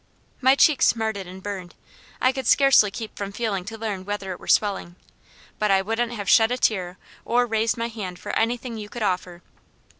My 0.41 0.55
cheek 0.55 0.81
smarted 0.81 1.27
and 1.27 1.43
burned. 1.43 1.75
I 2.19 2.31
could 2.31 2.47
scarcely 2.47 2.89
keep 2.89 3.15
from 3.15 3.31
feeling 3.31 3.65
to 3.65 3.77
learn 3.77 4.03
whether 4.03 4.31
it 4.31 4.39
were 4.39 4.47
swelling, 4.47 4.95
but 5.59 5.69
I 5.69 5.83
wouldn't 5.83 6.13
have 6.13 6.27
shed 6.27 6.49
a 6.51 6.57
tear 6.57 6.97
or 7.23 7.45
raised 7.45 7.77
my 7.77 7.87
hand 7.87 8.17
for 8.17 8.35
anything 8.35 8.77
you 8.79 8.89
could 8.89 9.03
offer. 9.03 9.43